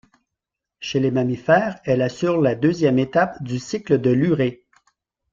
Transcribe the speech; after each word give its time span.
Chez 0.79 0.99
les 0.99 1.11
mammifères, 1.11 1.79
elle 1.85 2.01
assure 2.01 2.41
la 2.41 2.55
deuxième 2.55 2.97
étape 2.97 3.43
du 3.43 3.59
cycle 3.59 4.01
de 4.01 4.09
l'urée. 4.09 4.65